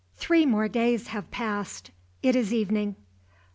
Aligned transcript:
Three 0.17 0.47
more 0.47 0.67
days 0.67 1.09
have 1.09 1.29
passed. 1.29 1.91
It 2.23 2.35
is 2.35 2.51
evening. 2.51 2.95